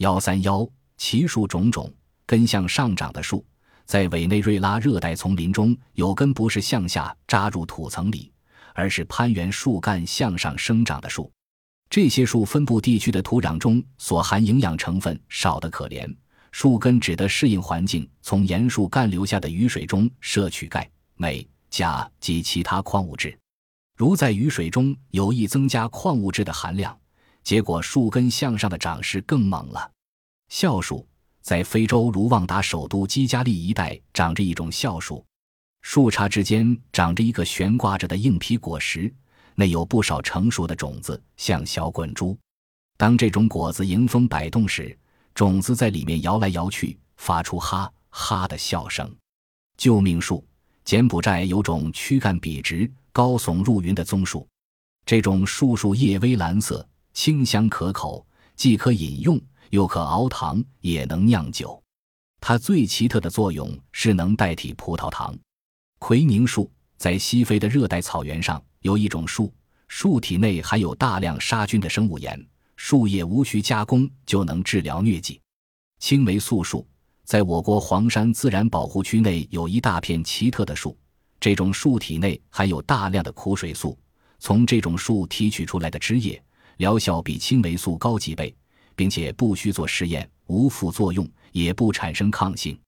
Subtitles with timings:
[0.00, 1.92] 幺三幺，奇树种种，
[2.24, 3.44] 根向上长的树，
[3.84, 8.32] 在委内瑞拉热带丛林中有根不是向下扎入土层里，
[8.74, 11.30] 而是攀援树干向上生长的树。
[11.90, 16.10] 这些树分布地区的土壤中所含营养成分少得可怜，
[16.50, 23.38] 树根只得适应环境，从沿树干流下的雨水中摄取钙、镁、钾及其他矿物质。
[23.98, 26.98] 如在雨水中有意增加矿物质的含量，
[27.42, 29.90] 结果树根向上的长势更猛了。
[30.48, 31.06] 橡树
[31.40, 35.24] 在非洲卢旺达首都基加利一带长着一种橡树，
[35.82, 39.12] 树杈之间长着一个悬挂着的硬皮果实，
[39.54, 42.36] 内有不少成熟的种子，像小滚珠。
[42.96, 44.96] 当这种果子迎风摆动时，
[45.34, 49.10] 种子在里面摇来摇去，发出哈哈的笑声。
[49.76, 50.46] 救命树，
[50.84, 52.90] 柬埔寨有种躯干笔直。
[53.12, 54.46] 高耸入云的棕树，
[55.04, 56.88] 这种树树叶微蓝色，
[57.22, 59.38] 清香可口，既可饮用，
[59.68, 61.78] 又可熬糖，也能酿酒。
[62.40, 65.38] 它最奇特的作用是能代替葡萄糖。
[65.98, 69.52] 奎宁树在西非的热带草原上有一种树，
[69.86, 72.42] 树体内含有大量杀菌的生物盐，
[72.76, 75.38] 树叶无需加工就能治疗疟疾。
[75.98, 76.88] 青霉素树
[77.24, 80.96] 在我国黄山自然保护区内有一大片奇特的树。
[81.38, 83.98] 这种树体内含有大量的苦水素，
[84.38, 86.42] 从这种树提取出来的汁液
[86.80, 88.56] 疗效比青霉素高几倍，
[88.96, 92.80] 并且不需做实验，无副作用，也不产生抗性。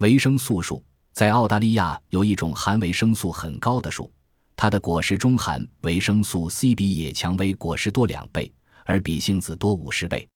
[0.00, 4.12] 维生素树在澳大利亚有一种含维生素很高的树，
[4.56, 8.52] 它的果实中含维生素 C 比野蔷薇果实多两倍，
[8.84, 10.28] 而比杏子多五十倍。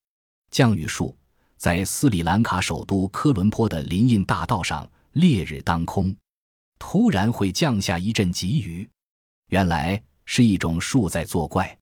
[0.49, 1.13] 降雨树
[1.57, 6.15] 在斯里兰卡首都科伦坡的林荫大道上，烈日当空。
[6.79, 8.89] 突然会降下一阵急雨，
[9.49, 11.77] 原来是一种树在作怪。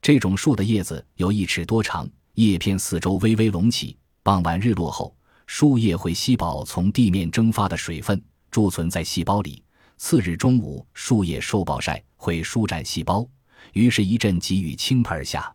[0.00, 3.96] 这种树的叶子有一尺多长，叶片四周微微隆起。
[4.22, 5.14] 傍晚日落后，
[5.46, 9.62] 树叶会吸饱从地面蒸发的水分，贮存在细胞里。
[9.96, 13.26] 次日中午，树叶受暴晒，会舒展细胞，
[13.72, 15.52] 于是，一阵急雨倾盆而下。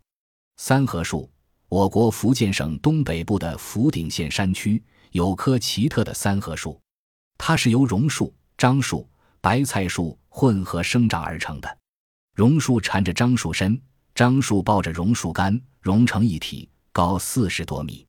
[0.58, 1.30] 三合树，
[1.70, 6.80] 我国福建省东北部的福鼎县山区有棵奇特的三合树，
[7.38, 8.34] 它是由榕树。
[8.56, 9.10] 樟树、
[9.42, 11.78] 白菜树混合生长而成的，
[12.36, 13.82] 榕树缠着樟树身，
[14.16, 18.06] 樟树抱着榕树干，融成一体，高四十多米。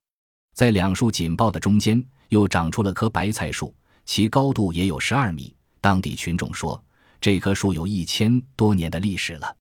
[0.54, 5.56] 在两树紧抱的中间，又长出了棵白菜树，其高度也有十二米。
[5.80, 6.82] 当地群众说，
[7.22, 9.56] 这棵树有一千多年的历史了。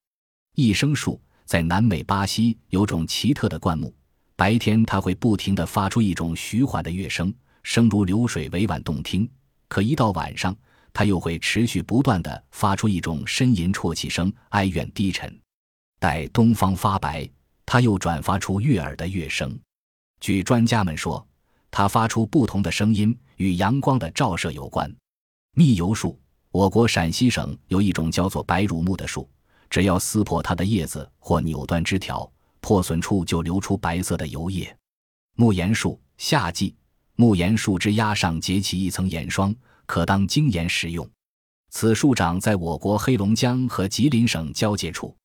[0.56, 3.96] 一生树在南美巴西有种奇特的灌木，
[4.36, 7.34] 白天它会不停地发出一种徐缓的乐声，
[7.64, 9.28] 声如流水，委婉动听。
[9.70, 10.54] 可一到晚上，
[10.92, 15.40] 它又会持续不断地发出一种呻吟啜泣声，哀怨低沉。
[16.04, 17.26] 待东方发白，
[17.66, 19.58] 它又转发出悦耳的乐声。
[20.20, 21.26] 据专家们说，
[21.72, 24.94] 它发出不同的声音与阳光的照射有关。
[25.56, 26.20] 蜜油树，
[26.52, 29.30] 我国陕西省有一种叫做白乳木的树，
[29.70, 34.76] 只要撕破它的叶子或扭断枝条，破损处就流出白色的油液。
[35.38, 36.76] 木盐树，夏季，
[37.16, 39.56] 木盐树枝丫上结起一层盐霜。
[39.86, 41.10] 可当精盐食用。
[41.70, 45.16] 此树长在我国黑龙江和吉林省交界处。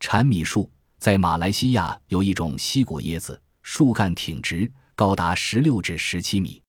[0.00, 6.62] 产米树在马来西亚有一种稀果椰子，树干挺直，高达十六至十七米。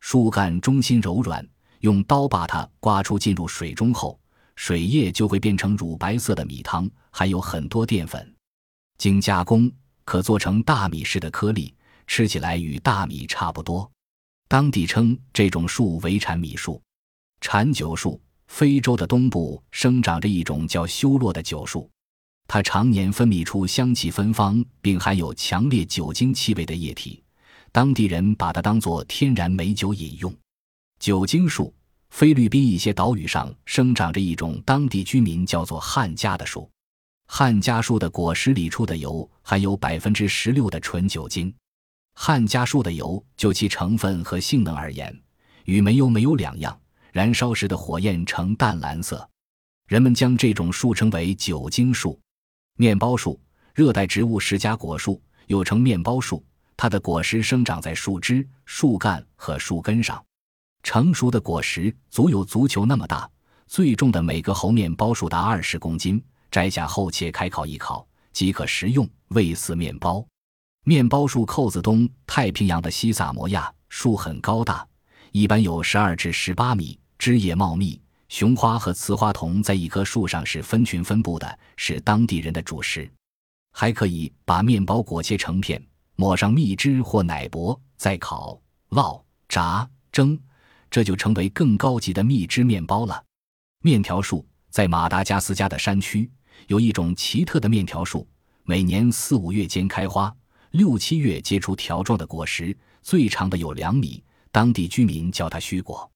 [0.00, 1.46] 树干中心柔软，
[1.80, 4.18] 用刀把它刮出进入水中后，
[4.54, 8.34] 水液就会变成乳白色的米汤，含有很多淀粉。
[8.96, 9.70] 经加工
[10.04, 11.74] 可做成大米式的颗粒，
[12.06, 13.90] 吃起来与大米差不多。
[14.48, 16.80] 当地称这种树为产米树。
[17.40, 21.88] 产酒树，非洲的东部生长着一种叫修洛的酒树，
[22.48, 27.22] 它常年分泌出香气芬芳并含有强烈酒精气味的液体，
[27.70, 30.34] 当地人把它当作天然美酒饮用。
[30.98, 31.72] 酒精树，
[32.08, 36.68] 菲律宾一些岛屿上生长着一种当地居民叫做汉家的树，
[37.26, 41.54] 汉家树的果实里出的油含有百分之十六的纯酒精。
[42.14, 45.14] 汉家树的油，就其成分和性能而言，
[45.66, 46.76] 与煤油没有两样。
[47.12, 49.28] 燃烧时的火焰呈淡蓝色，
[49.86, 52.18] 人们将这种树称为酒精树。
[52.80, 53.40] 面包树，
[53.74, 56.44] 热带植物十家果树，又称面包树。
[56.76, 60.24] 它的果实生长在树枝、树干和树根上，
[60.84, 63.28] 成熟的果实足有足球那么大，
[63.66, 66.22] 最重的每个猴面包树达二十公斤。
[66.52, 70.24] 摘下后切开烤一烤即可食用，味似面包。
[70.84, 74.86] 面包树扣子东太平洋的西萨摩亚树很高大，
[75.32, 78.00] 一般有十二至十八米，枝叶茂密。
[78.28, 83.10] 雄花和雌花同在一棵树上是分群分布的，是当地人的主食。
[83.72, 85.82] 还可以把面包果切成片，
[86.16, 88.60] 抹上蜜汁或奶薄，再烤、
[88.90, 90.38] 烙、炸、蒸，
[90.90, 93.24] 这就成为更高级的蜜汁面包了。
[93.82, 96.30] 面条树在马达加斯加的山区
[96.66, 98.26] 有一种奇特的面条树，
[98.64, 100.34] 每年四五月间开花，
[100.72, 104.22] 六七月结出条状的果实，最长的有两米。
[104.50, 106.10] 当地居民叫它须果。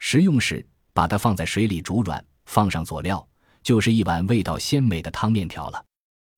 [0.00, 0.64] 食用时，
[0.98, 3.24] 把它放在水里煮软，放上佐料，
[3.62, 5.80] 就是一碗味道鲜美的汤面条了。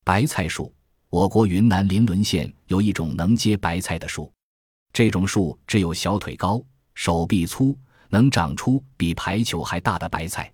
[0.05, 0.71] 白菜树，
[1.09, 4.31] 我国云南临沦县有一种能结白菜的树，
[4.93, 6.62] 这种树只有小腿高、
[6.93, 7.75] 手臂粗，
[8.11, 10.53] 能长出比排球还大的白菜。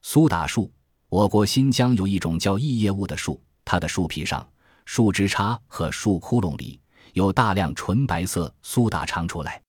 [0.00, 0.72] 苏打树，
[1.10, 4.48] 我国新疆有一种叫异叶物的树，它的树皮上、
[4.86, 6.80] 树枝杈和树窟窿里
[7.12, 9.60] 有大量纯白色苏打长出来。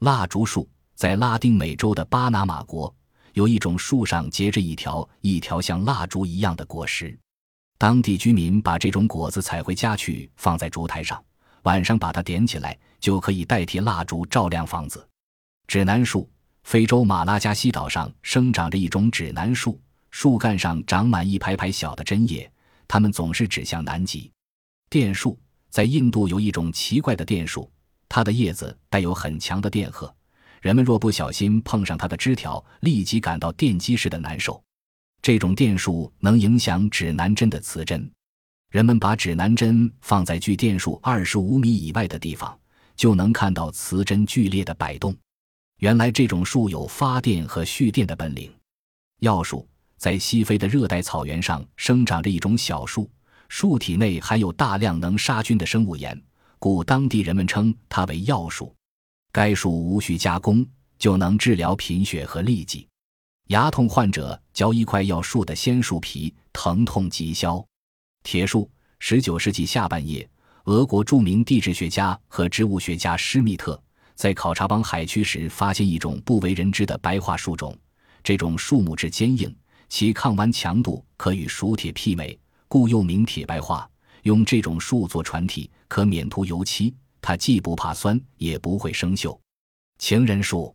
[0.00, 0.68] 蜡烛树。
[0.94, 2.94] 在拉丁美洲的巴拿马国，
[3.34, 7.18] 有一种树上结着一条一条像蜡烛一样的果实，
[7.78, 11.22] 当地居民把这种果子采回家去，放在烛台上，
[11.62, 15.06] 晚上把它点起来，就可以代替蜡烛照亮房子。
[15.66, 16.30] 指南树，
[16.64, 19.80] 非洲马拉加西岛上生长着一种指南树，
[20.10, 22.50] 树干上长满一排排小的针叶，
[22.86, 24.30] 它们总是指向南极。
[24.90, 25.38] 电树，
[25.70, 27.70] 在印度有一种奇怪的电树，
[28.08, 30.14] 它的叶子带有很强的电荷。
[30.62, 34.62] 人们若不小心碰上它的枝条，立即感到电击似的难受。
[35.20, 38.08] 这种电数能影响指南针的磁针。
[38.70, 42.56] 人们把指南针放在距电数二十五米以外的地方，
[42.94, 45.12] 就能看到磁针剧烈的摆动。
[45.80, 48.48] 原来这种树有发电和蓄电的本领。
[49.18, 53.10] 药树在西非的热带草原上生长着一种小树，
[53.48, 56.20] 树体内含有大量能杀菌的生物盐，
[56.60, 58.72] 故当地人们称它为药树。
[59.32, 60.64] 该树无需加工
[60.98, 62.86] 就能治疗贫血和痢疾，
[63.46, 67.64] 牙痛患者嚼一块药树的鲜树皮，疼痛即消。
[68.22, 70.28] 铁树，十九世纪下半叶，
[70.64, 73.82] 俄国著名地质学家和植物学家施密特
[74.14, 77.74] 在考察邦海区时，发现一种不为人知的白桦树种。
[78.22, 79.56] 这种树木质坚硬，
[79.88, 82.38] 其抗弯强度可与熟铁媲美，
[82.68, 83.88] 故又名铁白桦。
[84.24, 86.94] 用这种树做船体，可免涂油漆。
[87.22, 89.38] 它既不怕酸，也不会生锈。
[89.98, 90.74] 情人树，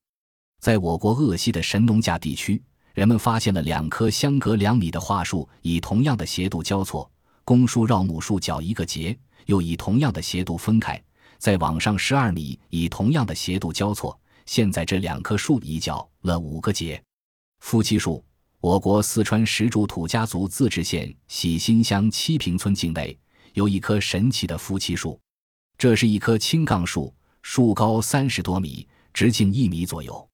[0.59, 2.63] 在我国鄂西的神农架地区，
[2.93, 7.11] 人们发现了两棵相隔两米的桦树，以同样的斜度交错，
[7.43, 9.15] 公树绕母树角一个节，
[9.45, 10.99] 又以同样的斜度分开，
[11.37, 14.17] 再往上十二米，以同样的斜度交错。
[14.45, 17.03] 现在这两棵树已角了五个节。
[17.59, 18.23] 夫妻树，
[18.61, 23.19] 我国四川石柱土家族自治县喜新乡七坪村境内
[23.53, 25.19] 有一棵神奇的夫妻树。
[25.77, 27.13] 这是一棵青杠树，
[27.43, 30.27] 树高三十多米，直径一米左右。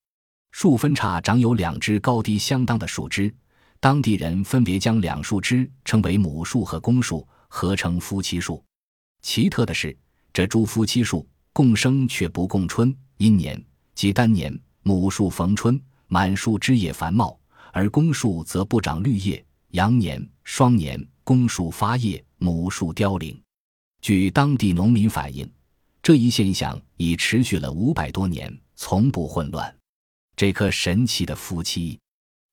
[0.51, 3.34] 树分叉长有两只高低相当的树枝，
[3.81, 8.63] 当地人分别将两树枝称为母树和公树，合称夫妻树。
[9.22, 9.98] 奇特的是，
[10.31, 13.62] 这株夫妻树共生却不共春，阴年
[13.96, 17.38] 即单年，母树逢春，满树枝叶繁茂，
[17.74, 23.38] 而公树则不长绿叶；阳年、双年，公树发叶，母树凋零。
[24.04, 25.50] 据当地农民反映，
[26.02, 29.74] 这一现象已持续了五百多年，从不混乱。
[30.36, 31.98] 这棵神奇的夫妻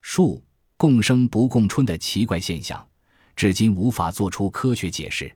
[0.00, 0.40] 树
[0.76, 2.88] 共生不共春的奇怪现象，
[3.34, 5.28] 至今无法做出科学解释。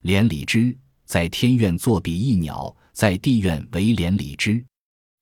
[0.00, 0.74] 连理枝
[1.04, 4.64] 在天愿作比翼鸟，在地愿为连理枝。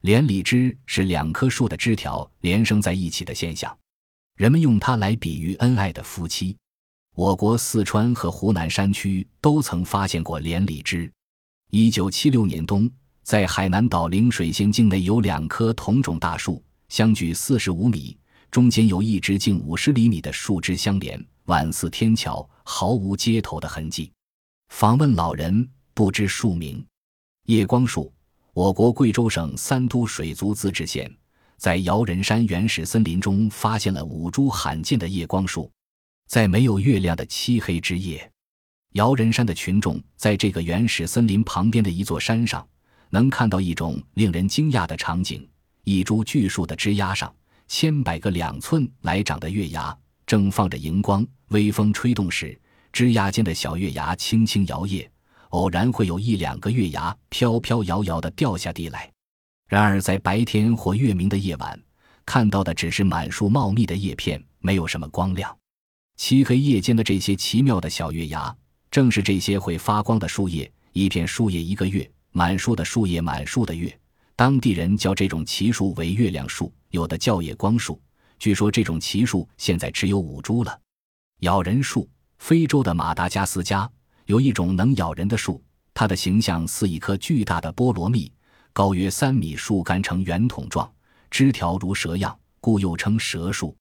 [0.03, 3.77] 连理枝是两棵树的枝条连生在一起的现象，
[4.37, 6.57] 人们用它来比喻恩爱的夫妻。
[7.19, 11.11] 我国四川和湖南山区都曾发现过连理枝。
[11.73, 12.89] 一九七六年冬，
[13.25, 18.17] 在海南岛陵水县境内有两棵同种大树，相距四十五米，
[18.53, 24.13] 中间有一直径五十厘米的树枝相连，宛似天桥，毫无接头的痕迹。
[24.69, 26.87] 访问老人不知树名。
[27.47, 28.13] 夜光树，
[28.55, 31.13] 我国贵州省三都水族自治县
[31.57, 35.69] 在瑶人山原始森林中发现了五株罕见的夜光树。
[36.29, 38.31] 在没有月亮的漆黑之夜，
[38.93, 42.69] 瑶人山的群众在这个原始森林旁边的一座山上，
[43.09, 45.49] 能看到一种令人惊讶的场景：
[45.85, 47.35] 一株巨树的枝丫上，
[47.67, 51.27] 千百个两寸来长的月牙正放着荧光。
[51.49, 52.61] 微风吹动时，
[52.93, 55.09] 枝丫间的小月牙轻轻摇曳，
[55.49, 59.11] 偶然会有一两个月牙飘飘摇摇地掉下地来。
[59.67, 61.83] 然而，在白天或月明的夜晚，
[62.27, 65.57] 看到的只是满树茂密的叶片，没有什么光亮。
[66.19, 68.55] 漆黑夜间的这些奇妙的小月牙，
[68.91, 70.71] 正是这些会发光的树叶。
[70.93, 73.97] 一片树叶一个月，满树的树叶满树的月。
[74.35, 78.01] 当地人叫这种奇树为月亮树，有的叫夜光树。
[78.37, 80.81] 据说这种奇树现在只有五株了。
[81.41, 82.09] 咬人树，
[82.39, 83.89] 非洲的马达加斯加
[84.27, 85.63] 有一种能咬人的树，
[85.95, 88.31] 它的形象似一棵巨大的菠萝蜜，
[88.73, 90.93] 高约三米，树干呈圆筒状，
[91.31, 93.75] 枝条如蛇样，故又称蛇树。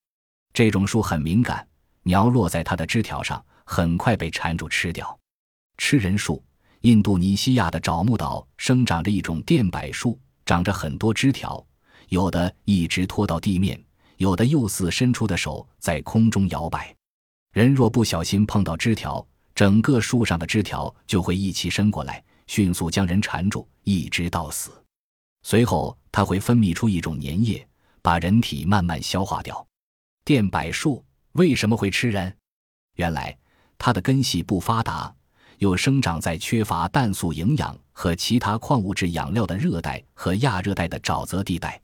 [0.53, 1.66] 这种树很敏感，
[2.07, 5.19] 鸟落在它的枝条上，很快被缠住吃掉。
[5.77, 6.41] 吃人树，
[6.81, 11.61] 印度尼西亚的爪木岛生长着一种电柏树，长着很多枝条，
[12.07, 13.77] 有的一直拖到地面，
[14.15, 16.95] 有的又似伸出的手在空中摇摆。
[17.51, 24.71] 人若不小心碰到枝条，整个树上的枝条就会一起伸过来，迅速将人缠住，一直到死。
[25.43, 27.67] 随后，它会分泌出一种粘液，
[28.01, 29.67] 把人体慢慢消化掉。
[30.23, 31.03] 电柏树
[31.38, 32.36] 为什么会吃人？
[32.96, 33.38] 原来，
[33.77, 35.13] 它的根系不发达，
[35.60, 41.79] 又生长在缺乏氮素营养和其他矿物质养料的热带和亚热带的沼泽地带。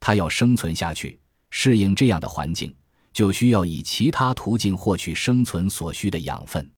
[0.00, 1.16] 它要生存下去，
[1.50, 2.74] 适应这样的环境，
[3.12, 6.68] 就需要以其他途径获取生存所需的养分。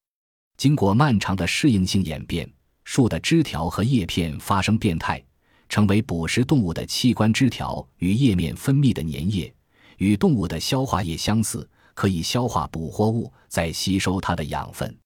[0.59, 2.47] 经过漫长的适应性演变，
[2.85, 5.25] 树的枝条和叶片发生变态，
[5.71, 7.33] 成为捕食动物的器官。
[7.33, 9.51] 枝条与叶面分泌的粘液
[9.97, 11.67] 与动物的消化液相似，
[12.01, 15.00] 可以消化捕获物，再吸收它的养分。